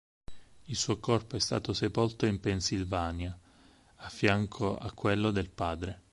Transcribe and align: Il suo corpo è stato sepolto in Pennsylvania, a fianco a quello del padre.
Il 0.65 0.75
suo 0.75 0.97
corpo 0.97 1.35
è 1.35 1.39
stato 1.39 1.73
sepolto 1.73 2.25
in 2.25 2.39
Pennsylvania, 2.39 3.37
a 3.97 4.09
fianco 4.09 4.75
a 4.75 4.91
quello 4.93 5.29
del 5.29 5.51
padre. 5.51 5.99